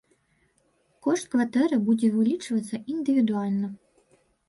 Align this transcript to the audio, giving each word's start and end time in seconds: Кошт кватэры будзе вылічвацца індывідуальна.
Кошт 1.09 1.29
кватэры 1.35 1.81
будзе 1.91 2.07
вылічвацца 2.17 2.83
індывідуальна. 2.97 3.75